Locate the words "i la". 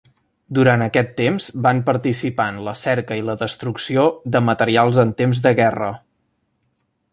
3.21-3.37